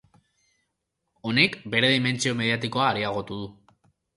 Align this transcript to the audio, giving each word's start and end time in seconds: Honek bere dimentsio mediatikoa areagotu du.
Honek 1.31 1.59
bere 1.75 1.91
dimentsio 1.99 2.35
mediatikoa 2.43 2.89
areagotu 2.95 3.39
du. 3.45 3.53